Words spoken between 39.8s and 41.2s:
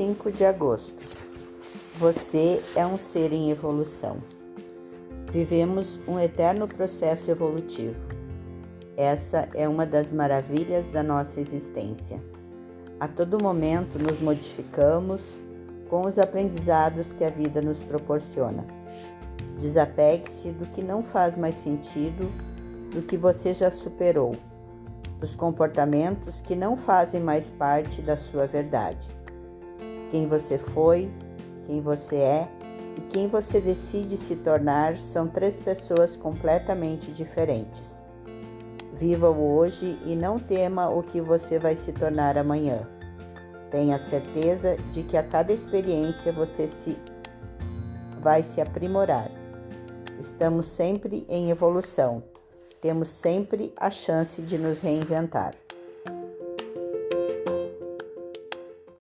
e não tema o que